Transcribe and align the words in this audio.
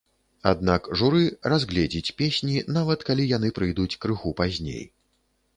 Аднак 0.51 0.87
журы 1.01 1.25
разгледзіць 1.53 2.13
песні 2.23 2.63
нават 2.79 3.05
калі 3.11 3.29
яны 3.37 3.53
прыйдуць 3.59 3.99
крыху 4.07 4.37
пазней. 4.41 4.83